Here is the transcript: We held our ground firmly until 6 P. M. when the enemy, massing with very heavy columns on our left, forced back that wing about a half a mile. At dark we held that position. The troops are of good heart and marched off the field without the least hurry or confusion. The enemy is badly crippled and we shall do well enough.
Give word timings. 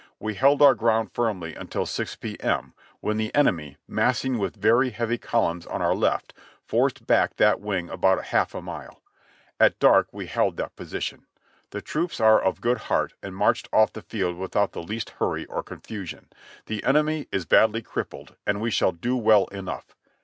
We 0.17 0.33
held 0.33 0.63
our 0.63 0.73
ground 0.73 1.11
firmly 1.13 1.53
until 1.53 1.85
6 1.85 2.15
P. 2.15 2.35
M. 2.39 2.73
when 3.01 3.17
the 3.17 3.31
enemy, 3.35 3.77
massing 3.87 4.39
with 4.39 4.55
very 4.55 4.89
heavy 4.89 5.19
columns 5.19 5.67
on 5.67 5.79
our 5.83 5.93
left, 5.93 6.33
forced 6.65 7.05
back 7.05 7.35
that 7.35 7.61
wing 7.61 7.87
about 7.91 8.17
a 8.17 8.23
half 8.23 8.55
a 8.55 8.63
mile. 8.63 9.03
At 9.59 9.77
dark 9.77 10.07
we 10.11 10.25
held 10.25 10.57
that 10.57 10.75
position. 10.75 11.27
The 11.69 11.81
troops 11.83 12.19
are 12.19 12.41
of 12.41 12.61
good 12.61 12.79
heart 12.89 13.13
and 13.21 13.35
marched 13.35 13.69
off 13.71 13.93
the 13.93 14.01
field 14.01 14.37
without 14.37 14.71
the 14.71 14.81
least 14.81 15.11
hurry 15.19 15.45
or 15.45 15.61
confusion. 15.61 16.29
The 16.65 16.83
enemy 16.83 17.27
is 17.31 17.45
badly 17.45 17.83
crippled 17.83 18.37
and 18.47 18.59
we 18.59 18.71
shall 18.71 18.93
do 18.93 19.15
well 19.15 19.45
enough. 19.49 19.93